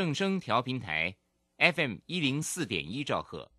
[0.00, 1.14] 正声调频台
[1.58, 3.50] ，FM 一零四点一兆赫，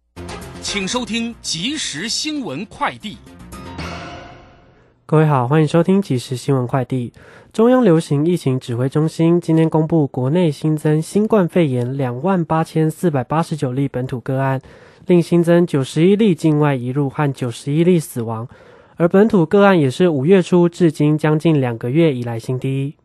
[0.64, 3.20] 请收听即时新闻快递。
[5.06, 7.14] 各位好，欢迎收听即时新闻快递。
[7.54, 14.60] 中央流行疫情指挥中心今天公布，国内新增新冠肺炎两万八千四百八十九例本土个案，
[15.06, 18.48] 另新增九十一例境外移入和九十一例死亡，
[18.96, 22.96] 而本土个案也是五月初至今将近两个月以来新低。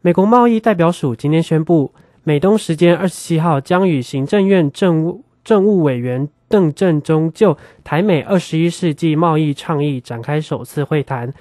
[0.00, 1.92] 美国贸易代表署今天宣布。
[2.24, 11.32] 美东时间二十七号将与行政院政务政务委员邓正中就台美二十一世纪贸易倡议展开首次会谈，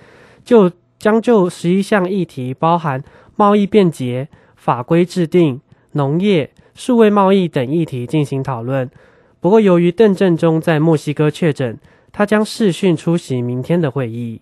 [0.43, 3.01] 就将就十一项议题，包含
[3.37, 4.27] 贸易便捷、
[4.57, 5.61] 法规制定、
[5.93, 8.89] 农业、数位贸易等议题进行讨论。
[9.39, 11.77] 不过，由于邓正中在墨西哥确诊，
[12.11, 14.41] 他将视讯出席明天的会议。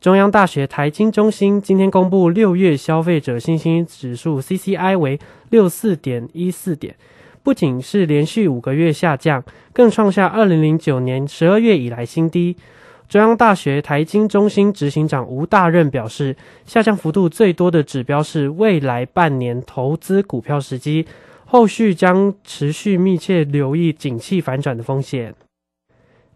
[0.00, 6.96] 中央大学台经中心今天公布六月消费者信心指数 （CCI） 为六四点一四点，
[7.42, 9.44] 不仅是连续五个月下降，
[9.74, 12.56] 更创下二零零九年十二月以来新低。
[13.10, 21.04] 中央大学台经中心执行长吴大任表示，下降幅度最多的指标是未来半年投资股票时机，
[21.44, 25.34] 后续将持续密切留意景气反转的风险。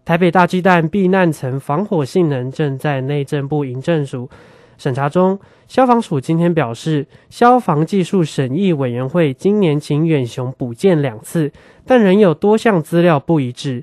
[0.05, 4.29] 台北大鸡蛋避难层防火性能正在内政部营政署
[4.77, 5.39] 审查中。
[5.67, 11.51] 消防署今天表示，消防技术审议委员会今年请远雄补建两次，
[11.87, 13.83] 但仍有多项资料不一致，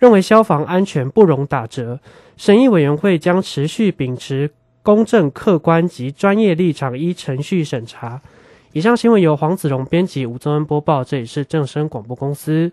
[0.00, 2.00] 认为消防安全不容打折。
[2.36, 4.50] 审议委员会将持续秉持
[4.82, 8.20] 公正、客观及专业立场，依程序审查。
[8.72, 11.04] 以上新闻由黄子荣编辑，吴宗恩播报。
[11.04, 12.72] 这里是正声广播公司。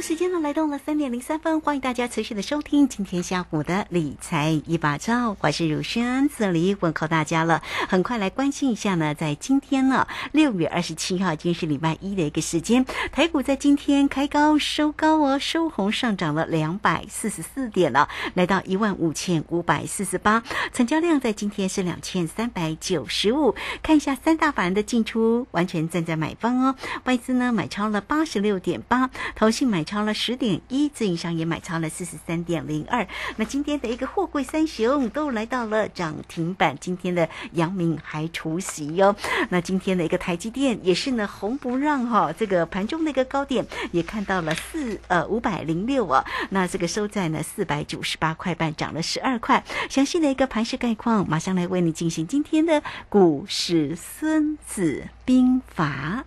[0.00, 7.60] 时间呢来到了三点零三分，欢迎大家持续的收听今天下午的理财一把照，我是如轩，这里问候大家了。
[7.88, 23.56] 很快来关心一下呢，在今天呢六月二十七号，今天是礼拜一的一个时间，台股在今天开高收高哦，收红上涨了两百四十四点了，来到一万五千五百四十八，成交量在今天是两千三百九十五。
[23.82, 29.87] 看一下三大法人的进出，完全站在买方哦，外资呢买超了八十六点八，投信买。
[29.88, 33.08] 超了十点一，自营商也买超了四十三点零二。
[33.36, 39.16] 那今天的一个货柜三雄都来到了涨停板，今天的阳明还除息哟。
[39.48, 49.64] 那今天的一个台积电也是呢红不让哈，这个盘中的一个高点也看到了四呃五百零六啊，那这个收在呢四百九十八块半，涨了十二块。
[49.88, 56.26] 详细的一个盘势概况，马上来为你进行今天的股市孙子兵法。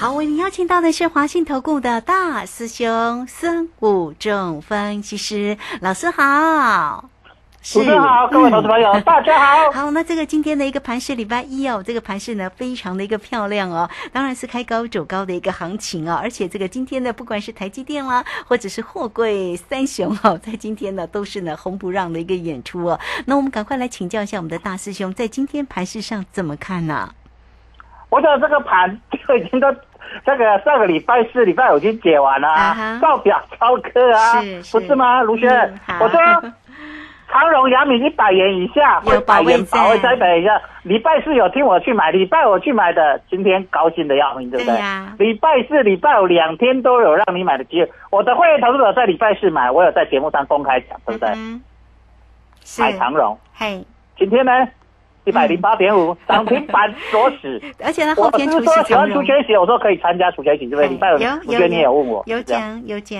[0.00, 7.10] 好，为您邀请到的是华信投顾的大师兄孙武仲分析师老师好。
[7.60, 9.70] 主持人好，各位投资朋友，大家好。
[9.72, 22.98] 好，那这个今天的一个盘是，礼拜一哦，这个盘是呢非常的一个漂亮哦，当然是开高走高的一个行情哦，而且这个今天呢，不管是台积电啦，或者是货柜三雄哦，在今天呢都是呢红不让的一个演出哦。
[23.26, 27.12] 那我们赶快来请教一下我们的大师兄，在今天盘市上怎么看呢、
[28.08, 29.70] 我想这个盘就已经都
[30.24, 34.40] 这个上个礼拜四、礼拜五已经解完了啊哈啊，照表超课啊，
[34.72, 35.22] 不是吗？
[35.22, 35.50] 卢轩
[35.88, 36.20] 嗯，我说
[37.32, 40.60] 长荣、阳明一百元以下有会百元保卫战保卫在一百元以下。
[40.82, 45.14] 礼拜四有听我去买，礼拜五去买的，今天高兴的要命，对不对对呀？
[45.18, 47.90] 礼拜四、礼拜五两天都有让你买的机会。
[48.10, 51.28] 我的会员投资者在礼拜四买，我有在节目上公开讲，对不对？
[51.36, 51.62] 嗯，
[52.64, 53.84] 是，买长荣，嘿，
[54.18, 54.52] 今天呢
[55.24, 57.60] 一百零八点五涨停板锁死。
[57.84, 60.88] 而且呢我后天出是说喜欢除权息，我说可以参加除权息，对不对？
[60.88, 63.18] 礼拜五有除权你也有问我，有奖有奖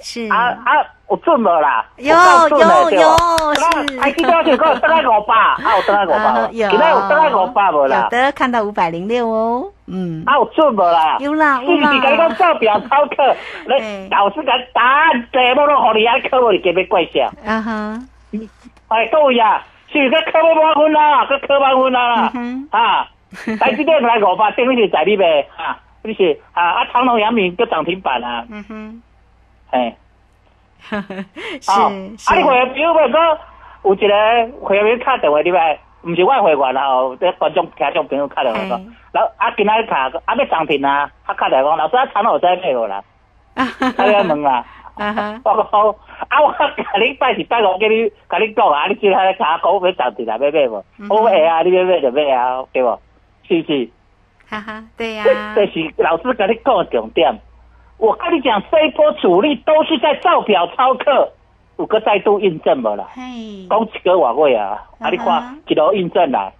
[0.00, 0.70] 是啊啊，
[1.08, 2.14] 我准了啦，有
[2.50, 3.16] 有有
[3.54, 11.16] 那是台积电就给我登来五百， 啊，有登来五百啊无，今天有登来五百无有啦，的看到五百零六哦，嗯，啊，有准无啦？
[11.20, 13.36] 有啦有啦跟你讲照表操课？
[13.68, 17.30] 嘿你老师甲答案全部都互你，啊，考无你给别怪笑。
[17.44, 17.98] 啊哈，
[18.88, 19.34] 哎，各位
[19.92, 21.24] 啊，是不是考要满分啦？
[21.26, 22.78] 佮考满分啦嗯啦？
[22.80, 23.08] 啊，
[23.60, 29.02] 台积电来五百，等于是在你呗，啊，你是啊啊，长隆、阳明佮涨停板啊，嗯哼，
[29.70, 29.96] 哎。
[30.82, 31.88] 是啊，
[32.36, 33.38] 你会员朋友要讲
[33.84, 38.60] 有一个会员卡电话入来，毋是我会员啦吼，这观众听众朋友卡电话
[39.12, 43.00] 然后啊，今仔卡啊要涨停啊，他卡电话讲，老师啊，长有在买无啦？
[43.96, 45.80] 他 要问啦，啊 哈，我讲
[46.28, 50.84] 啊，我 甲你拜是拜五叫你甲你讲啊，你今仔甲我讲要涨停啊，要买无？
[50.98, 52.98] 嗯我会啊，你要买就买啊，对无？
[53.48, 53.88] 是不是？
[54.48, 55.24] 哈哈，对呀，
[55.54, 57.34] 这是老师跟你讲的重点。
[57.98, 61.30] 我跟你讲，这一波主力都是在造表操课，
[61.78, 63.06] 有个再度印证无啦？
[63.14, 66.52] 嘿，讲一个话位啊，啊你看一路印证啦，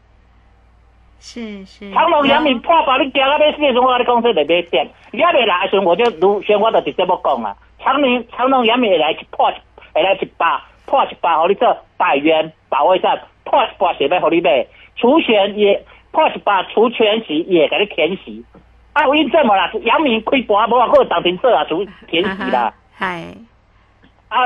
[1.20, 7.56] 是是，长隆、阳明破百，你行到要死的时候，我跟你讲这个买点，你还没来的时候，我就如先我就直接要讲啦。
[7.82, 9.52] 长隆、长隆、杨明会来去破，
[9.93, 18.44] 会来一百，破一百，互你做百元保卫战，破一百是要互你买，除权也破一百，除权息也给你填息。
[18.93, 19.70] 啊，我印证无啦？
[19.82, 22.73] 阳明开盘无啊，还有涨停做啊，除填息啦。
[22.94, 23.25] 嗨，
[24.29, 24.38] 啊，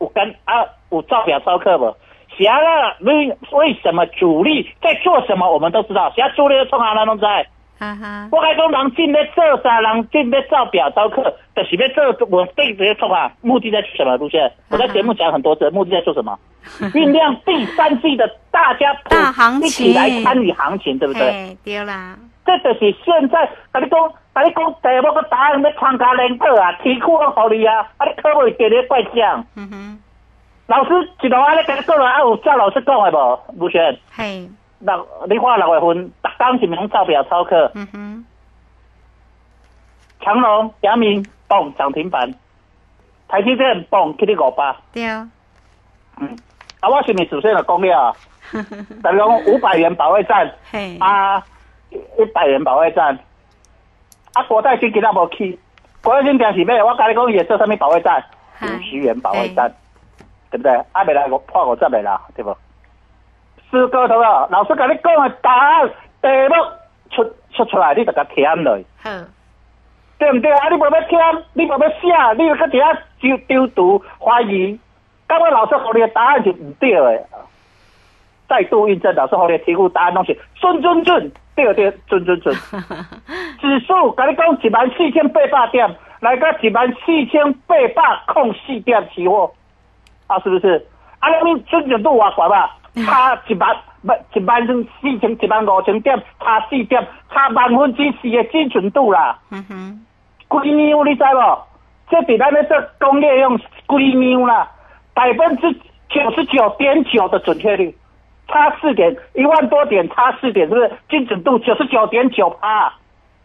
[0.00, 1.94] 有跟啊有照表操课不？
[2.38, 6.12] 想啊，为为什么主力在做什么，我们都知道。
[6.16, 7.30] 想主力在创啥，咱拢知道。
[7.78, 11.22] 哈哈，我甲讲，人进咧做啥，人进咧照表操课，
[11.54, 14.16] 就是要做我对直接创啊，目的在什么？
[14.16, 14.50] 路线？
[14.68, 16.36] 我在节目讲很多次，目的在做什么？
[16.92, 21.56] 酝酿第三季的大家普大行一起来参与行情，对不对？
[21.64, 29.44] 对啦，这就是现在，甲你讲，甲你讲，题目个答案要参加联考啊，题库拢互你啊，啊你考袂过你怪奖。
[29.56, 29.98] 嗯哼，
[30.66, 30.90] 老师
[31.22, 33.40] 一路安尼甲你讲落，啊有照老师讲的无？
[33.56, 34.48] 吴璇，嘿，
[34.80, 37.70] 六你看六月份，逐工是毋是拢照表操课？
[37.74, 38.26] 嗯哼，
[40.20, 42.32] 长隆、阳明蹦涨停板，
[43.28, 45.04] 台积电蹦去你五百，对。
[45.06, 45.28] 啊，
[46.18, 46.36] 嗯，
[46.80, 48.16] 啊我是毋是首先就讲了？
[49.02, 50.50] 等于讲五百元保卫战。
[50.70, 51.38] 嘿，啊，
[51.90, 53.18] 一百元保卫战，
[54.34, 55.58] 啊国泰金今仔无去，
[56.02, 58.24] 国泰金定是咩，我甲你讲伊会做啥物保卫战？
[58.62, 59.72] 五十元保卫战，
[60.50, 60.72] 对不对？
[60.92, 62.56] 啊，未来我破五十未啦，对不？
[63.70, 65.88] 四个头啊，老师甲你讲的答案
[66.22, 66.54] 题目
[67.10, 69.26] 出出出来，你就甲填落，嗯，
[70.18, 70.50] 对不对？
[70.52, 71.20] 啊，你无要填，
[71.52, 74.78] 你无要写，你就搁伫遐丢丢读怀疑，
[75.26, 77.24] 刚刚老师给你的答案是唔对的。
[78.48, 82.54] 再度印证，老师给你的题库答案拢是准准准，对对，准准准。
[83.60, 89.52] 指数甲你讲一万四千八百点，来个一万四千八百空四点期货，
[90.26, 90.86] 啊，是不是？
[91.18, 92.74] 啊，你准准度偌悬吧？
[93.04, 99.38] 差一万不一万四千一万五千点，差四点，差万分之四的精准度啦。
[99.50, 100.06] 嗯哼，
[100.62, 101.58] 几秒你知无？
[102.10, 104.70] 这比咱咧做工业用几秒啦，
[105.12, 105.70] 百分之
[106.08, 107.94] 九十九点九的准确率，
[108.48, 112.90] 差四点，一万多点差四点，是不是精准度九十九点九趴？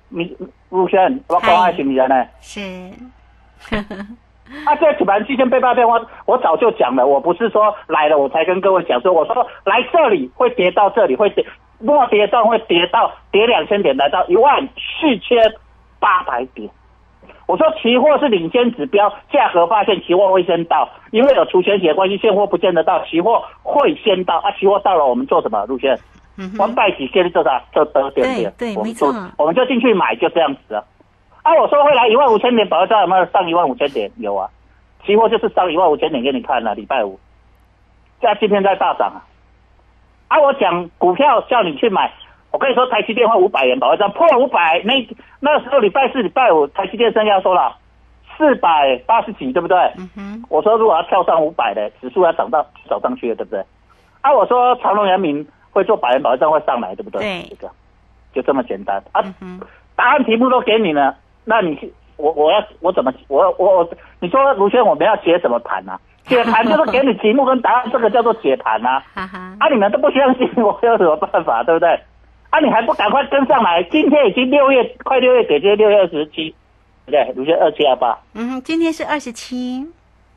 [0.08, 0.34] 你
[0.70, 2.26] 陆轩，我讲的是不是呢？
[2.40, 2.62] 是，
[4.66, 11.46] 啊，这一万七千八百点，我我早就讲了，我不是说来了我才跟各位讲说，我说来这里会跌到这里会跌，
[11.80, 15.38] 末跌段会跌到跌两千点，来到一万四千
[16.00, 16.70] 八百点。
[17.46, 24.38] 我说期货是领先指标，价格发现期货会先到，因为有除权息的关系，现货不见得到，期货会先到。
[24.38, 25.66] 啊，期货到了，我们做什么？
[25.66, 25.94] 陆轩，
[26.38, 27.62] 嗯哼，我们带起先做啥？
[27.74, 30.84] 做得点点，对对我们就没错我们就进去买，就这样子啊。
[31.44, 34.12] 啊，我说会来一万五千点，保额战有没有上一万五千点？
[34.18, 34.50] 有啊，
[35.06, 37.20] 期货就是上一万五千点给你看了、礼拜五
[38.22, 39.20] 加今天在大涨啊。
[40.30, 42.12] 啊，我讲股票叫你去买，
[42.52, 44.94] 我跟你说台积电换五百元保卫战破五百，那
[45.42, 47.76] 那时候礼拜四、礼拜五台积电生要说了
[48.38, 49.78] 四百八十几，对不对？
[49.98, 53.64] 嗯哼，我说如果要跳上五百的指数要涨到涨上去了，对不对？
[54.22, 57.20] 啊，我说长隆、阳明会做百元保卫战会上来，对不对？
[57.20, 57.72] 对这个
[58.34, 59.22] 就这么简单啊。
[59.42, 59.60] 嗯，
[59.96, 66.00] 答案题目都给你了，那你去我我要我怎么我我我你说卢轩我们要解什么盘啊？
[66.26, 69.04] 解盘就是给你题目跟答案，这个叫做解盘啊。
[69.14, 71.90] 啊，你们都不相信 我有什么办法，对不对？
[72.50, 73.84] 啊，你还不赶快跟上来？
[73.92, 76.56] 今天已经六月快六月底，今天六月二十七，
[77.06, 77.34] 对不对？
[77.36, 79.86] 卢轩二七二八，嗯，今天是二十七，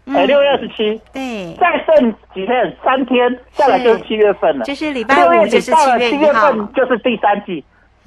[0.06, 2.76] 嗯哎，六月二十七，对，再剩几天？
[2.82, 4.64] 三天下来就是七月份了。
[4.64, 7.62] 就是礼拜五就是底到了，七月七月，份就是第三季。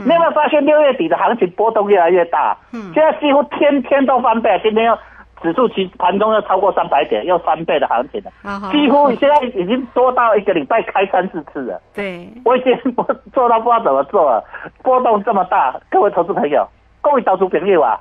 [0.06, 2.58] 你有没有发现六月底的行情波动越来越大？
[2.72, 4.98] 嗯现在几乎天天都翻倍，今天又
[5.42, 8.32] 指数其盘中又超过三百点，又翻倍的行情了。
[8.44, 11.82] 好好几乎现在已经多到一个礼拜开三四次了。
[11.94, 13.04] 对，我已经不
[13.34, 14.44] 做到不知道怎么做了，
[14.84, 16.66] 波动这么大，各位投资朋友，
[17.02, 18.00] 各位投资朋友啊，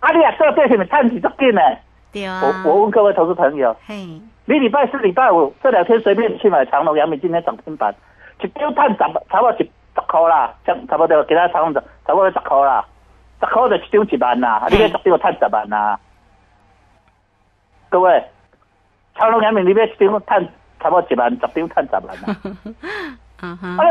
[0.00, 1.60] 啊你啊做对什么探底足紧呢？
[2.12, 3.94] 对啊，我我问各位投资朋友，嘿，
[4.46, 7.94] 你礼拜四、礼拜五这两天随便去买长隆、阳明，今天涨停板，
[8.42, 12.84] 一丢探十，差不多一十块啦，差差不多其他长隆差不多十块啦，
[13.40, 15.98] 十块就一张一万啦，你要十张探十万啦。
[17.88, 18.24] 各位，
[19.16, 20.42] 长隆、阳明你要一张探
[20.80, 22.36] 差不多一万，十张探十万啦。
[23.42, 23.82] 啊，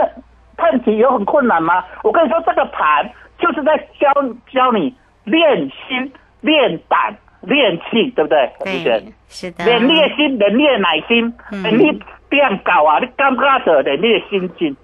[0.58, 1.84] 探底有很困难吗？
[2.03, 4.12] 我跟你说，这个盘就是在教
[4.51, 8.51] 教你练心、练胆、练气，对不对？
[8.65, 13.00] 李对轩，是的，练你的心，练你的耐心，嗯练你变够啊！
[13.00, 13.81] 你敢不敢做？
[13.81, 14.75] 练你的心境，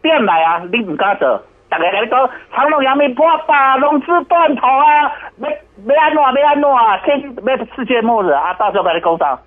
[0.00, 0.62] 变来啊！
[0.72, 5.12] 你唔敢做，大家来讲，长隆、阳明破吧，融资断头啊！
[5.38, 5.50] 要
[5.94, 6.42] 要安怎？
[6.42, 6.98] 要安怎啊？
[6.98, 8.54] 天要世界末日啊！
[8.54, 9.38] 到时候甲你讲啥？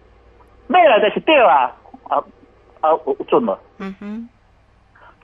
[0.67, 1.71] 买来就是对啊！
[2.09, 2.17] 啊
[2.81, 3.57] 啊，有有准无？
[3.79, 4.29] 嗯哼，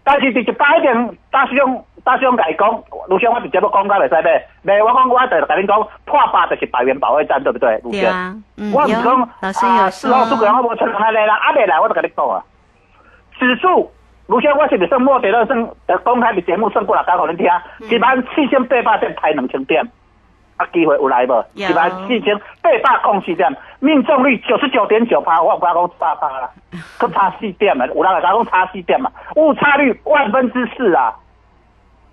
[0.04, 2.68] 但是伫一摆点，大师兄大师兄甲伊讲，
[3.08, 7.78] 卢兄我直接要讲到袂使买，买我讲我就甲你讲破吧就是百元保卫战，对不对？
[7.84, 12.44] 卢兄，对啊，嗯，我唔有讲老师啊，有事后诸葛亮我无承认安尼啦，啊未来我就甲你讲啊，
[13.40, 13.92] 指数。
[14.30, 15.44] 卢兄，我是不是算末跌了？
[15.48, 17.48] 算呃公开的节目算过来讲互恁听，
[17.90, 19.84] 一万四千八百点排两千点，
[20.56, 21.34] 啊机会有来无？
[21.56, 21.68] 有。
[21.68, 26.48] 一万四千八百空四点，命中率九十九点九趴，我有甲讲八趴啦，
[27.00, 31.12] 佮差四点啊，有人会甲讲差四点嘛，误差率万分之四啊，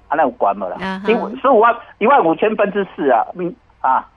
[0.08, 0.78] 啊那有关无啦？
[0.80, 0.99] 嗯？
[1.02, 4.08] 哼因为十五万一万五千分之四啊，命啊，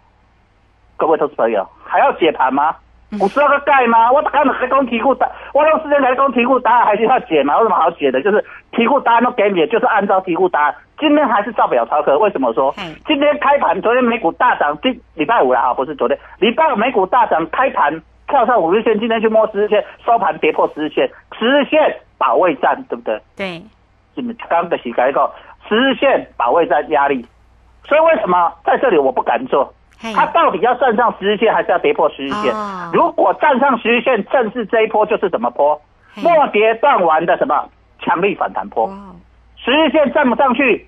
[0.95, 2.73] 各位投资朋友还要解盘吗？
[3.11, 4.11] 有需要个盖吗？
[4.11, 7.55] 我刚才讲题库答，我用时间来讲题库答案还是要解嘛？
[7.57, 8.21] 有什么好解的？
[8.21, 10.75] 就是题库答案都给你，就是按照题库答案。
[10.99, 12.83] 今天还是照表操课，为什么说嘿？
[13.07, 21.79] 今天开盘，昨天美股大涨，今礼拜五了哈，不是昨天，礼拜五美股大涨，开盘跳上五日线，今天去摸十日线，收盘跌破十日线，十日线
[22.17, 23.19] 保卫战，对不对？
[23.35, 23.63] 对，
[24.13, 25.31] 你们刚刚的洗改个
[25.67, 27.25] 十日线保卫战压力，
[27.85, 29.73] 所以为什么在这里我不敢做？
[30.01, 32.53] 嘿，它到底要站上十日线，还是要跌破十日线？
[32.53, 35.79] 哦如果站上十日线，正是这一波就是怎么波？
[36.15, 38.87] 末跌断完的什么强力反弹波？
[38.87, 38.93] 哇，
[39.57, 40.87] 十日线站不上去，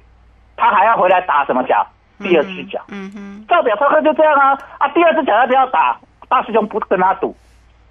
[0.55, 1.85] 它还要回来打什么脚？
[2.19, 2.79] 第二只脚。
[2.89, 4.87] 嗯哼，照表操课就这样啊啊！
[4.89, 5.97] 第二只脚要不要打？
[6.29, 7.35] 大师兄不跟他赌，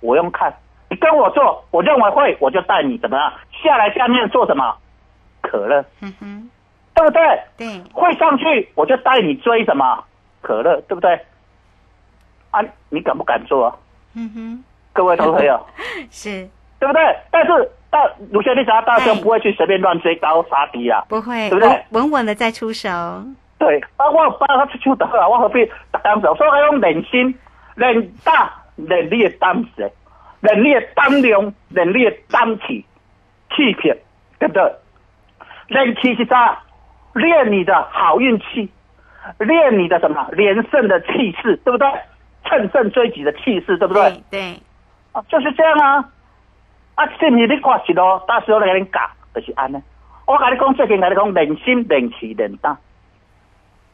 [0.00, 0.52] 我用看。
[0.88, 4.74] 你跟我做，我认为会，我就带你怎么样下来下面做什么？
[5.42, 6.50] 可乐，嗯哼，
[6.94, 7.40] 对不对？
[7.56, 10.04] 对，会上去，我就带你追什么
[10.40, 11.18] 可乐，对不对？
[12.50, 13.76] 啊，你敢不敢做啊？
[14.14, 15.66] 嗯哼，各位投资朋友，
[16.10, 17.16] 是对不对？
[17.30, 17.98] 但是大
[18.30, 21.04] 卢学弟想要大兄哎不会去随便乱追高杀低啊。
[21.08, 22.88] 不会，对不对稳稳稳的再出手，
[23.58, 26.34] 对，啊，我有帮他出手得啊，我何必逐工做？
[26.36, 27.32] 所以我用忍心、
[27.76, 29.92] 练大、练你的胆识、
[30.40, 32.84] 练你的胆量、练你的胆气、
[33.54, 33.94] 气魄，
[34.38, 34.72] 对不对？
[35.68, 36.60] 练气是啥？
[37.14, 38.68] 练你的好运气，
[39.38, 41.88] 练你的什么连胜的气势，对不对？
[42.44, 44.10] 乘胜追击的气势，对不对？
[44.10, 44.60] 对对，
[45.12, 46.04] 啊，就是这样啊。
[46.94, 48.24] 啊，是你看是咯？
[48.26, 49.00] 大师兄来给你教，
[49.34, 49.80] 就是安尼。
[50.26, 52.76] 我跟你讲，最近跟你讲，练心、练气、练胆。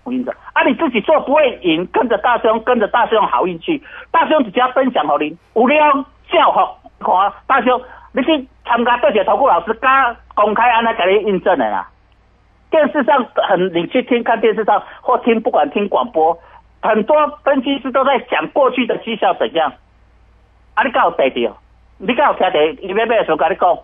[0.04, 3.82] 我跟你说，啊，你自己做不会赢，跟着大师兄，跟着大师兄好运气。
[4.10, 5.92] 大师兄直接分享给你，有料
[6.30, 6.68] 教学。
[7.04, 11.88] 看啊，大师兄，你去参加对些投顾老师加公开安尼给你印证的啦。
[12.76, 16.38] 电视上很，你去听看电视上或听，不管听广播，
[16.82, 19.72] 很多分析师都在讲过去的绩效怎样。
[20.74, 21.56] 啊，你敢有对着？
[21.96, 22.66] 你敢有听着？
[22.82, 23.78] 伊要买的时候跟你讲，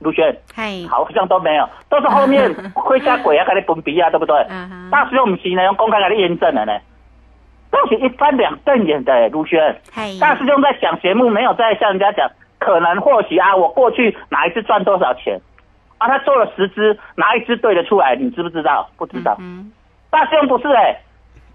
[0.00, 4.36] 卢轩，嗨，好像都没有，都是后面会下鬼啊，跟你分鼻啊，对不对？
[4.92, 6.78] 大师兄不是呢，用公开给你验证了呢，
[7.70, 9.80] 都是一翻两瞪眼的，卢轩。
[10.20, 15.40] 大师兄在讲节目，没有在向人家讲可能或许啊，我过去哪一次赚多少钱
[15.98, 16.08] 啊？
[16.08, 18.14] 他做了十只，哪一只对得出来？
[18.16, 18.88] 你知不知道？
[18.96, 19.36] 不知道。
[19.40, 19.70] 嗯
[20.10, 20.96] 大兄不是哎、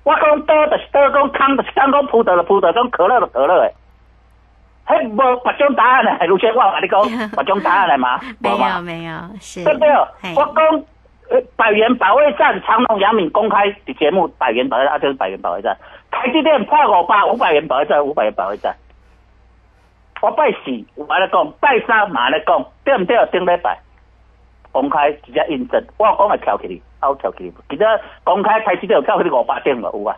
[0.03, 3.71] 我讲多的是多，讲康的是康，讲普的的普的，讲可乐的可乐哎。
[4.88, 9.89] 迄无别种答案嘞，卢先我跟你讲， 别种答案来嘛， 没有没有，是对不对？
[10.36, 10.83] 我讲
[11.29, 15.75] 呃百元保卫战，长隆、杨敏公开的节目，百元保卫战啊，就是百元保卫战。
[16.12, 18.75] 台积电破五百，五百元保卫战，五百元保卫战。
[20.21, 23.17] 我拜四，我来讲，拜三嘛来讲，对不对？
[23.31, 23.79] 顶礼拜
[24.71, 30.15] 公开直接印证，我讲会跳起去，啊，我跳起去，记得公开台积电有跳起去五百点嘛，有啊。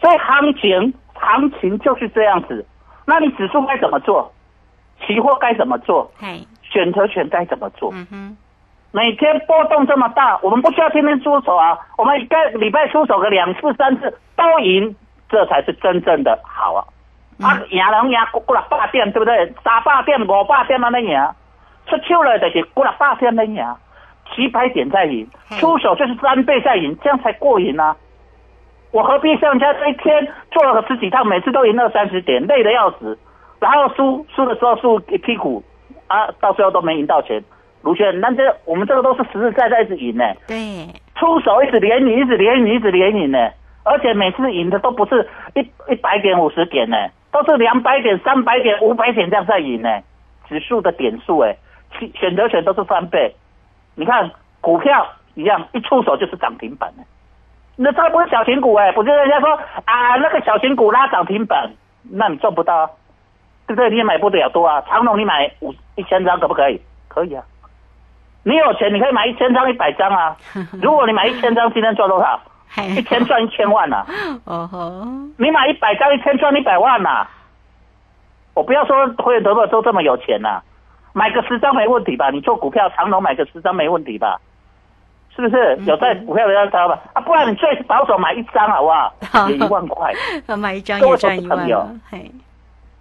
[0.00, 2.66] 所以行情，行情就是这样子。
[3.06, 4.32] 那你指数该怎么做？
[5.06, 6.10] 期货该怎么做？
[6.18, 7.90] 嘿，选择权该怎么做？
[7.92, 8.36] 嗯哼，
[8.90, 14.94] 每天波动这么大，我们不需要天天出手啊，我们一个礼拜出手个两次三次都赢，
[15.28, 16.84] 这才是真正的好啊！
[17.40, 19.52] 啊，赢人赢过了八点，对不对？
[19.64, 21.28] 三八点、五八点安尼赢，
[21.98, 23.64] 出手了就是几六百点在赢，
[24.34, 25.26] 几百点在赢，
[25.60, 27.96] 出手就是三倍在赢，这样才过瘾啊！
[28.90, 33.18] 我何必像人家这一天做了十几趟，每次都赢二三十点，累得要死，
[33.60, 35.62] 然后输输的时候输一屁股
[36.06, 37.42] 啊，到最后都没赢到钱。
[37.82, 43.38] 卢轩，那这我们这个都是实实在在一直赢呢，对，出手一直连赢，一直连赢，一直连赢呢，
[43.82, 46.96] 而且每次赢的都不是一一百点、五十点呢，
[47.32, 49.88] 都是两百点、三百点、五百点这样在赢呢，
[50.48, 51.61] 指数的点数哎，其
[52.14, 53.34] 选择权都是翻倍。
[53.94, 54.30] 你看
[54.60, 57.02] 股票一样，一出手就是涨停板呢。
[57.76, 59.48] 那这个不是小型股哎、不是人家说
[59.84, 61.70] 啊那个小型股拉涨停板，
[62.10, 62.90] 那你赚不到啊，
[63.66, 63.90] 对不对？
[63.90, 64.82] 你也买不了多啊。
[64.88, 66.80] 长隆你买五一千张可不可以？
[67.08, 67.42] 可以啊。
[68.44, 70.36] 你有钱你可以买一千张、一百张啊。
[70.82, 72.40] 如果你买一千张，今天赚多少？
[72.88, 74.04] 一千赚一千万呐、
[74.46, 75.04] 哦吼，
[75.36, 77.26] 你买一百张，一千赚一百万呐、
[78.54, 80.62] 我不要说会员得不都这么有钱呐、
[81.12, 82.30] 买个十张没问题吧？
[82.30, 84.38] 你做股票长隆买个十张没问题吧？
[85.34, 85.78] 是不是？
[85.86, 86.98] 有在股票的要高吧？
[87.14, 89.12] 啊，不然你最保守买一张好不好？
[89.48, 90.12] 也一万块。
[90.46, 92.30] 要买一张也赚一万了，嘿，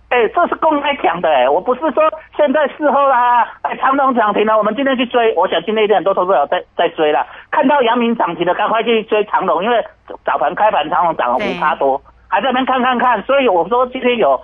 [0.10, 2.04] 哎、这是公开讲的哎、我不是说
[2.36, 9.86] 现在事后啦，哎，长隆涨停了，我们今天去追，我想今天一定很多投资者在在追了，看到阳明涨停了，赶快去追长隆，因为
[10.26, 14.40] 早盘开盘长隆涨了五趴多，还在那边看看看，所以我说今天有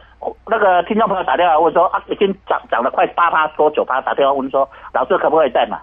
[0.47, 5.77] 那个听众朋友打电话问说啊，已经涨涨了快八趴多九趴，打电话问说老师可不可以再买？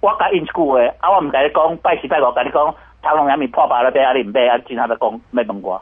[0.00, 5.80] 我甲因一句话，啊，我唔甲你讲，拜四拜五甲你讲，长隆阳明破百了，别啊你唔买啊，其他的讲没问我。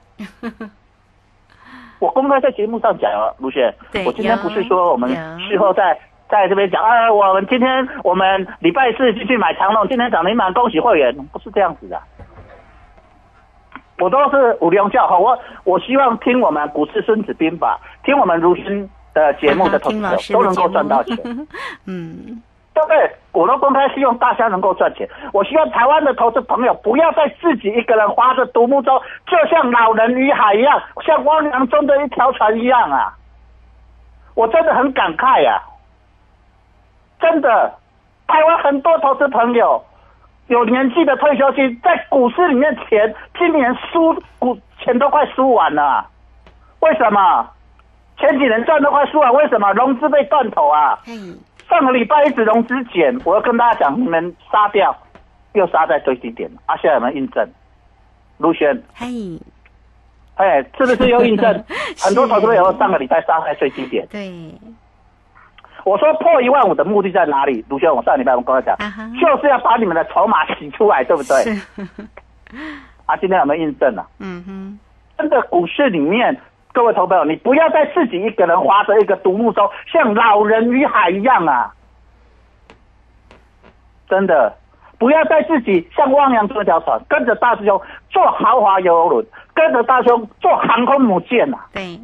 [1.99, 3.75] 我公开在节目上讲啊，卢雪，
[4.07, 5.09] 我今天不是说我们
[5.41, 5.99] 事后在
[6.29, 12.01] 在这边讲啊，我们今天我们礼拜四继续买长隆，今天涨停板，恭喜会员，不是这样子的。
[14.01, 21.17] 我都是五粮教哈，我我希望听我们股市孙子兵法，听我们如新的节目的投资者 都能够赚到钱。
[21.87, 22.43] 嗯，
[22.75, 23.11] 对不对？
[23.33, 25.09] 我都公开希望大家能够赚钱。
[25.33, 33.15] 我希望台湾的投资朋友不要再自己一个人划着独木舟，就像老人与海一样，像汪洋中的一条船一样啊！
[34.35, 35.61] 我真的很感慨呀、
[37.21, 37.73] 真的，
[38.27, 39.85] 台湾很多投资朋友
[40.51, 46.05] 有年纪的退休金，在股市里面钱今年输股钱都快输完了，
[46.81, 47.49] 为什么？
[48.19, 49.73] 前几年赚都快输完，为什么？
[49.75, 50.99] 融资被断头啊！
[51.05, 51.13] 嘿，
[51.69, 54.95] 上个礼拜一直融资减，我要跟大家讲，你们杀掉，
[55.53, 56.61] 又杀在最低点了。
[56.67, 57.49] 啊，现在有没有印证？
[58.39, 59.07] 卢轩，嘿，
[60.35, 61.65] 哎，是不是又印证？
[62.03, 64.05] 很多投资朋友上个礼拜杀在最低点。
[64.09, 64.29] 对，
[65.85, 67.65] 我说破一万五的目的在哪里？
[67.69, 68.77] 卢轩，我上礼拜我跟他讲，
[69.21, 71.37] 就是要把你们的筹码洗出来，对不对？
[73.07, 74.07] 啊，今天有没有印证啊？
[74.19, 74.79] 嗯哼，
[75.19, 76.41] 真的股市里面，
[76.73, 81.73] 各位投友，你不要再自己一个人划着一个独木舟，像老人与海一样啊！
[84.09, 84.55] 真的，
[84.99, 91.67] 不要再自己像汪洋这条船，跟着大师兄坐豪华游轮，跟着大师兄坐航空母舰啊！
[91.73, 91.99] 对，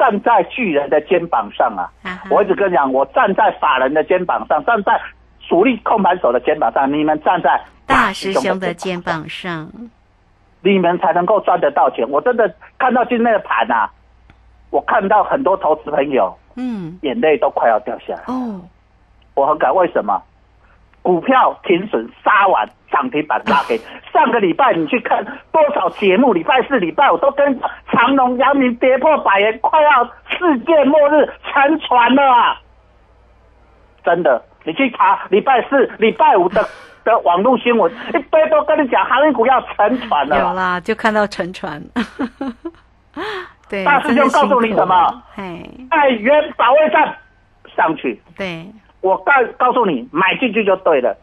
[0.00, 1.84] 站在巨人的肩膀上啊！
[2.02, 4.98] 啊我一直跟你讲，我站在法人的肩膀上，站在
[5.46, 9.70] 主力控盘手的肩膀上，你们站在大师兄的肩肩膀上，
[10.62, 12.08] 你们才能够赚得到钱。
[12.08, 13.90] 我真的看到今天的盘啊，
[14.70, 18.22] 我看到很多投资朋友嗯，眼泪都快要掉下来。
[18.28, 18.58] 哦，
[19.34, 20.22] 我很感，为什么？
[21.02, 23.78] 股票停损杀完，涨停板拉黑。
[24.12, 26.32] 上个礼拜你去看多少节目？
[26.32, 27.60] 礼拜四、礼拜五都跟
[27.90, 32.60] 长隆、阳明跌破百元，快要世界末日沉船了啊！
[34.04, 36.66] 真的，你去查礼拜四、礼拜五的
[37.04, 40.38] 的网络新闻，一堆都跟你讲航运股要沉船了啊。
[40.40, 41.82] 有啦，就看到沉船，
[43.68, 45.22] 对，大师兄告诉你什么？
[45.36, 47.16] 哎，在原保卫战
[47.76, 48.66] 上去，对，
[49.00, 51.16] 我告告诉你，买进去就对了。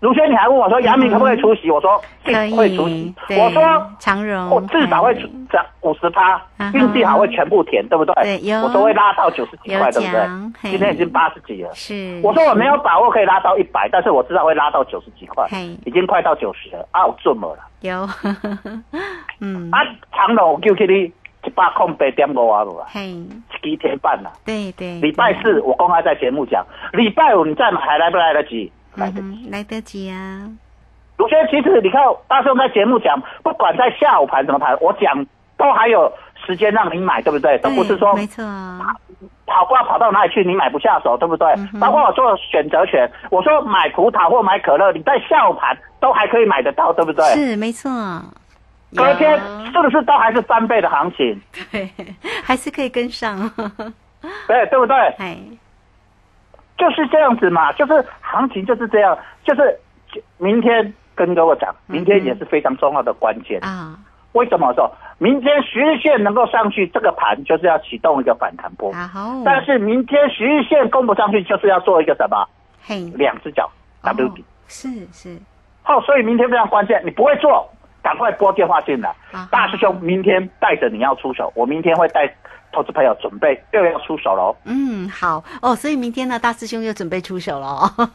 [0.00, 1.70] 如轩，你还问我说杨明可不可以出席？
[1.70, 3.62] 我说可会出席我说
[3.98, 5.14] 长荣，我至少会
[5.50, 6.40] 涨五十趴
[6.72, 8.14] 运气好会全部填，对不对？
[8.22, 10.70] 对有我说会拉到九十几块，有对不对？
[10.70, 11.70] 今天已经八十几了。
[11.74, 12.18] 是。
[12.24, 15.46] 我说我没有把握可以拉到一百，但是我知道会拉到九十几块，
[15.84, 17.04] 已经快到九十了啊！
[17.06, 17.66] 我准了啦。
[17.80, 18.08] 有，
[19.40, 19.84] 嗯，啊，
[20.14, 21.12] 长隆我叫起你
[21.44, 23.14] 一百空八点五啊，无啊，嘿，
[23.62, 24.30] 七天半了。
[24.44, 28.70] 对对，礼拜四我公开在节目讲，礼拜五你再买还来不来得及？
[28.96, 29.48] 来得及。
[29.50, 30.48] 来得及啊，
[31.16, 35.26] 卢轩，其实你看大兄在节目讲，不管在下午盘怎么盘，我讲
[35.56, 36.12] 都还有
[36.46, 37.56] 时间让你买，对不对？
[37.58, 38.44] 都不是说对没错，
[39.46, 41.48] 跑不知道跑到哪里去，你买不下手，对不对？
[41.72, 47.24] 嗯包括我做选择权，我说买葡萄或买可乐，你在下午盘都还可以买得到，对不对？
[47.34, 47.90] 是没错，
[48.96, 49.38] 隔天
[49.72, 51.40] 是不是都还是三倍的行情？
[51.70, 51.88] 对，
[52.44, 53.38] 还是可以跟上，
[54.48, 54.96] 对，对不对？
[55.18, 55.38] 哎，
[56.76, 59.78] 就是这样子嘛，就是行情就是这样，就是
[60.38, 63.60] 明天跟各位讲，明天也是非常重要的关键。
[63.62, 63.96] 啊，
[64.32, 68.92] 为什么说明天十日线能够上去，这个盘就是要启动一个反弹波？
[68.92, 72.48] 好，但是明天十日线攻不上去，就是要做一个什么
[72.82, 73.70] 嘿，两只脚
[74.02, 74.44] W 底。
[74.66, 75.38] 是是，
[75.82, 77.68] 好、所以明天非常关键，你不会做，
[78.02, 79.10] 赶快拨电话进来。
[79.32, 82.26] 啊大师兄明天带着你要出手，我明天会带
[82.72, 84.56] 投资朋友准备又要出手喽。
[84.64, 85.42] 嗯，好。
[85.60, 87.66] 哦，所以明天呢，大师兄又准备出手了。
[87.66, 88.08] 哦，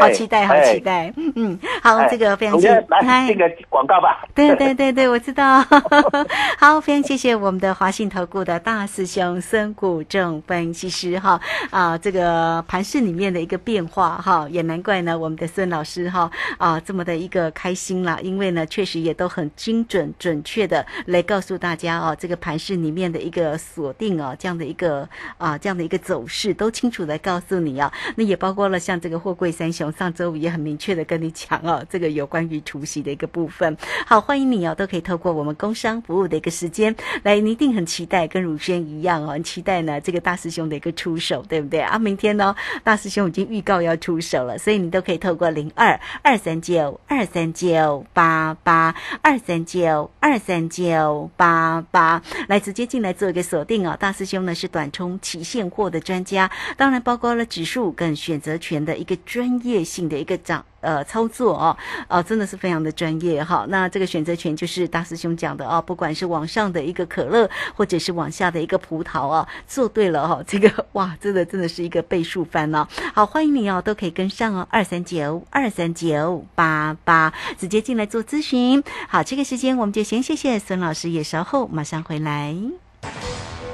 [0.00, 4.26] 好期待，好哎期待，嗯嗯，好，哎这个非常谢谢先来这个广告吧。
[4.34, 5.64] 对对对对，我知道。
[6.58, 11.40] 好，非常谢谢我们的华信投顾的大师兄孙谷正分析师哈。
[11.70, 33.76] 啊，这个盘市里面的一个变化哈，也难怪呢，我们的孙老师哈啊这么的一个开心啦，因为呢，确实也都很精准准确的来告诉大家哦，这个盘市里面的一个锁定哦，这样的一个啊这样的一个走势都清楚的告诉你啊，那也包括了像这个货柜三雄上周五也很明确的跟你讲哦，这个有关于除夕的一个部分。
[34.06, 41.98] 好，欢迎你哦，都可以透过我们工商服务的一个时间来，你一定很期待，跟乳轩一样哦，很期待呢这个大师兄的一个出手，对不对啊？
[41.98, 53.89] 明天呢，大师兄已经预告要出手了，所以你都可以透过零二二三九二三九八八二三九二三九八八来直接进来做一个锁定哦。
[53.96, 60.64] 大师兄呢是短冲期现货的专家，当然包括了指数跟选择权的一个专业性的一个掌。
[60.80, 61.76] 呃，操作哦，
[62.08, 63.66] 哦，真的是非常的专业哈。
[63.68, 72.88] 那这个选择权就是大师兄讲的哦，不管是往上的一个可乐，或者是往下的一个葡萄哦，做对了哦，这个哇，真的真的是一个倍数翻哦。
[73.12, 78.82] 好，欢迎你哦，都可以跟上哦，二三九二三九八八，直接进来做咨询。
[79.06, 82.56] 好，这个时间我们就先谢谢孙老师，也稍后马上回来。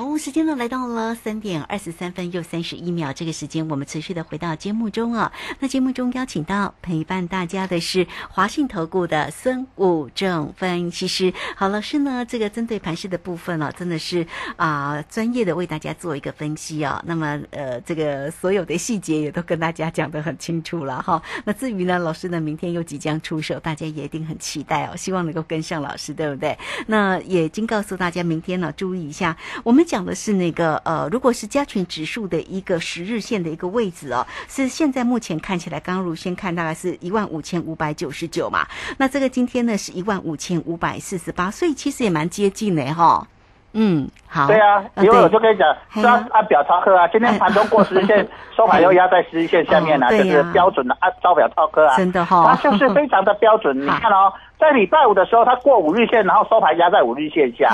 [0.00, 5.30] 好，时间呢来到了三点二十三分又三十一秒，这个时间我们持续的回到节目中啊。
[5.58, 11.34] 那节目中邀请到陪伴大家的是华信投顾的孙武正分析师。
[11.54, 17.04] 好，老师呢，这个针对盘势的部分呢、真的是啊、专业的为大家做一个分析啊。
[17.06, 21.22] 那么呃，这个所有的细节也都跟大家讲得很清楚了哈。
[21.44, 26.58] 那至于呢，老师呢明天又即将出手，大家也一定很期待哦，希望能够跟上老师，对不对？
[26.86, 38.64] 那也已经告诉大家，明天呢注意一下，我们讲的是那个呃，如果是加权指数的一个十日线的一个位置哦，是现在目前看起来，刚刚如先看大概是一万五千五百九十九嘛，
[38.98, 43.26] 那这个今天呢是一万五千五百四十八，所以其实也蛮接近的哈。
[43.72, 44.46] 嗯，好。
[44.46, 47.08] 对啊，呃因为我就跟你讲，是啊按表操课啊。
[47.08, 51.96] 今天盘中过十日线， 收盘又压在十日线下面啊，哦对呀这是标准的按照表操课啊。
[51.96, 53.74] 真的哈它就是非常的标准。
[53.82, 57.68] 你看哦，在礼拜五的时候，它过五日线，然后收盘压在五日线下。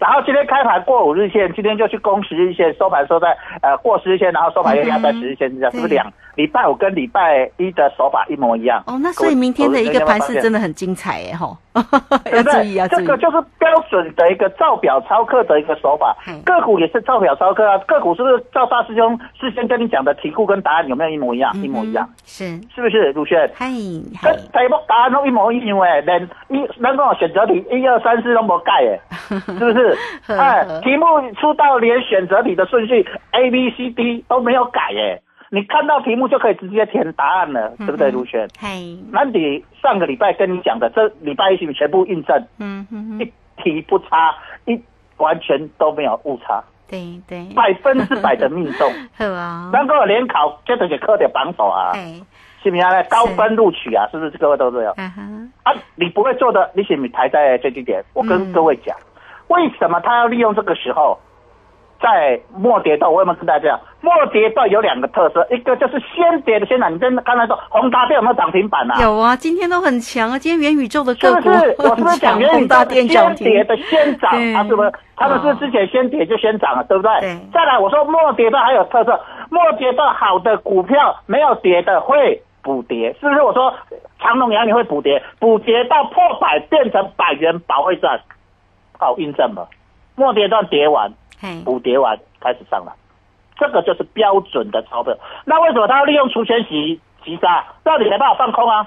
[0.00, 8.82] 嘿然后今天开盘过五日线，今天就去攻十日线，收盘收在呃过十日线，然后收盘又压在十日线之下，嗯是不是两礼拜五跟礼拜一的手法一模一样？
[8.86, 11.56] 哦，那所以明天的一个盘势真的的很精彩耶吼。
[12.32, 13.04] 要注意，要注意。
[13.04, 16.16] 这个就是标准的一个照表操课的一个手法。
[16.44, 21.52] 个股也是照表操课啊，个股是不是照大师兄事先跟你讲的题库跟答案有没有一模一样？
[21.62, 23.12] 一模一样，是是不是？
[23.12, 23.66] 鲁轩，嗨，
[24.22, 29.89] 跟题目答案都一模一样诶，连一那个选择题一二三四都没改诶， 是不是？
[30.26, 35.22] 哎，题目出到连选择题的顺序 A B C D 都没有改耶。
[35.52, 38.48] 你看到题目就可以直接填答案了，对不对，卢轩？
[38.58, 43.24] 嘿，那你上个礼拜跟你讲的，这礼拜一是全部印证，嗯哼一
[43.60, 44.32] 题不差，
[44.66, 44.80] 一
[45.16, 51.92] 完全都没有误差，对对，百分之百的命中， 是啊，能够联考这都是科的榜首啊，
[52.62, 53.02] 是不是啊？
[53.10, 54.38] 高分录取啊，是不是？
[54.38, 54.94] 各位都这样？
[55.64, 58.00] 啊，你不会做的，你是不是排在最低点？
[58.14, 58.96] 我跟各位讲，
[59.50, 61.18] 为什么他要利用这个时候？
[62.02, 63.80] 在末跌段，我有没有跟大家讲？
[64.00, 66.90] 末跌段有两个特色，一个就是先跌的先涨。
[66.90, 68.96] 你跟刚才说宏达电有没有涨停板啊？
[69.02, 70.38] 有啊，今天都很强啊。
[70.38, 71.76] 今天元宇宙的个股，是不是？
[71.78, 74.64] 我是不是讲元宇宙先跌的先涨啊？
[74.64, 74.90] 是不是？
[75.14, 77.20] 他们是之前先跌就先涨了，对不对？
[77.20, 77.38] 对。
[77.52, 83.42] 再来，我说末跌段还有特色，末跌段好的股票没有跌的会补跌，是不是？
[83.42, 83.74] 我说
[84.22, 88.18] 长隆阳你会补跌，补跌到破百变成百元保会赚，
[89.00, 89.66] 好印证嘛。
[90.14, 91.12] 末跌段跌完。
[91.64, 92.92] 补跌完开始上了，
[93.56, 95.14] 这个就是标准的钞票。
[95.46, 97.64] 那为什么他要利用除权洗急杀？
[97.82, 98.86] 到底没办法放空啊？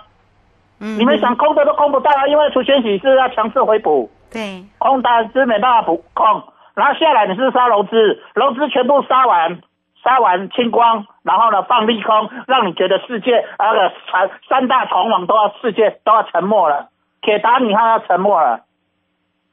[0.80, 4.12] 嗯，你们想空的都空不到啊，因为除权洗是要强制回补。
[4.32, 6.44] 对，空单是没办法补空，
[6.76, 9.60] 然后下来你是杀融资，融资全部杀完，
[10.04, 16.90] 杀完清光，然后呢放利空，让你觉得世界那个三三大同网都要世界都要沉默了，
[17.24, 18.60] 铁达尼号要沉默了。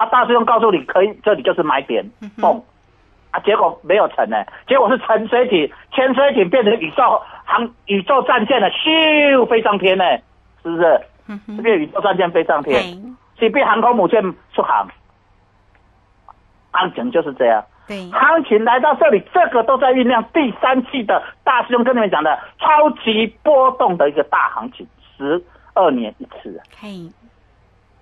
[0.00, 2.02] 啊，大师兄告诉你可以，这里就是买点，
[2.38, 2.58] 嘣。
[3.32, 10.04] 啊，结果没有成呢，结果是沉水艇、潜水艇变成宇宙航、宇宙战舰了，咻飞上天呢，
[10.62, 11.00] 是不是？
[11.54, 12.82] 这边宇宙战舰飞上天，
[13.38, 14.20] 是变航空母舰
[14.54, 14.88] 出航，
[16.72, 17.62] 行情就是这样。
[17.86, 24.84] 对，行情来到这里，这个都在酝酿第三季的大师兄跟你们讲的超级波动的一个大行情，
[25.16, 26.60] 十二年一次。
[26.80, 26.88] 嘿，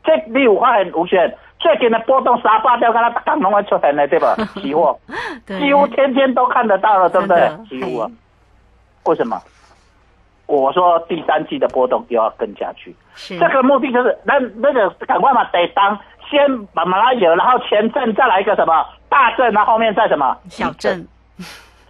[0.05, 1.37] 这你有发现无选？
[1.59, 4.35] 最近的波动沙发掉，跟他刚弄完出来了，对吧？
[4.55, 4.99] 期货。
[5.47, 7.51] 几乎天天都看得到了，对不对？
[7.69, 8.11] 期货。
[9.07, 9.41] 为什么？
[10.47, 12.95] 我说第三季的波动又要跟下去，
[13.39, 15.99] 这个目的就是那那个赶快嘛，得当
[16.31, 18.87] 先把马拉有，然后前阵再来一个什么？
[19.11, 20.37] 大阵，然后后面再什么？
[20.49, 21.07] 小阵，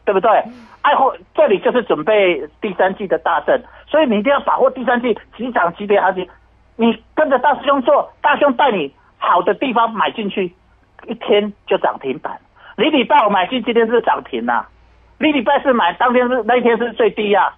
[0.04, 0.42] 对不对？
[0.82, 6.28] 爱后这里就是准备第三季的大阵，所以你一定要把握第三季急涨急跌行情，
[6.76, 8.92] 你跟着大师兄做，大师兄带你。
[9.18, 10.54] 好的地方买进去，
[11.06, 12.38] 一天就涨停板。
[12.76, 14.64] 你礼拜五买进，今天是涨停呐。
[15.18, 17.52] 你礼拜四买，当天是那一天是最低呀。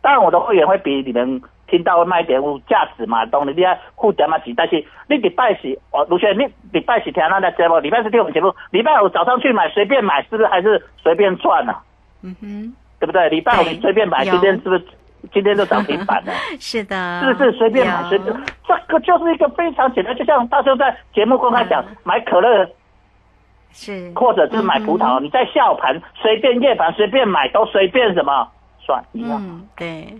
[0.00, 3.44] 当然，我的会员会比你们听到卖点有价值嘛，懂？
[3.46, 11.74] 你要付点嘛钱，但是你礼拜四，我卢轩，你礼拜四听那的节目，礼拜四听我们节目，礼拜五早上去买，随便买，是不是还是随便赚呢？
[12.22, 13.28] 嗯哼，对不对？
[13.28, 14.86] 礼拜五随便买，今天是不是？
[15.32, 18.34] 今天都涨停板了， 是的，是不是随便买随便？
[18.66, 22.68] 这个就是一个非常简单，就像大时在节目公开讲买可乐，
[23.72, 28.48] 是，或者是买葡萄，你在下午盘随便夜盘随便买都随便什么
[28.80, 29.66] 算一样。
[29.76, 30.14] 对，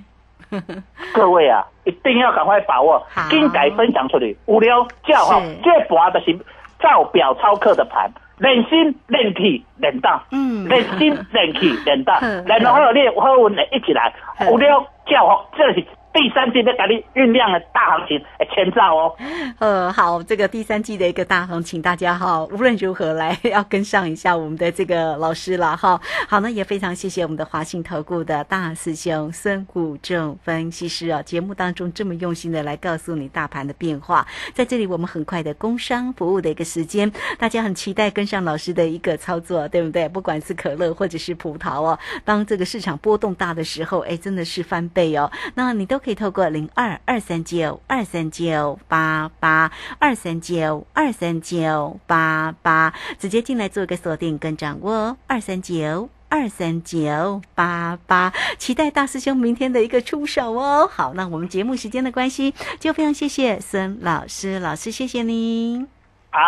[1.14, 4.36] 各位啊，一定要赶快把握，精改分享出去。
[4.46, 6.36] 五六叫好，这盘的是
[6.78, 8.10] 照表操课的盘。
[8.38, 14.12] 练心练气练胆，嗯，练心练气练胆， 然后你好运的一起来，
[14.46, 15.84] 有了教好，这是。
[16.16, 19.14] 第三季的给你酝酿的大行情，哎，前兆哦。
[19.60, 26.00] 呃，好，这个第三季的一个大行情，大家哈，无论如何来要跟上一下我们的这个老师了哈。
[26.26, 34.26] 好，那也非常谢谢我们的华信投顾的大师兄孙谷正分析师啊，节目当中这么用心的来告诉你大盘的变化。
[34.54, 40.08] 在这里，我们很快的工商服务的一个时间，大家很期待跟上老师的一个操作，对不对？
[40.08, 45.30] 不管是可乐或者是葡萄哦，当这个市场波动大的时候，哎，真的是翻倍哦。
[45.54, 46.00] 那你都。
[46.06, 60.88] 可以透过零二二三九二三九八八二三九二三九八八直接进来做一个锁定跟掌握二三九二三九八八，期待大师兄明天的一个出手哦。
[60.88, 65.88] 好，那我们节目时间的关系，就非常谢谢孙老师，老师谢谢您。
[66.30, 66.40] 好，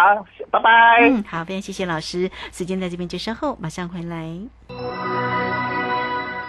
[0.52, 0.70] 拜拜。
[1.00, 5.37] 嗯，好，非常谢谢老师，时间在这边就稍后马上回来。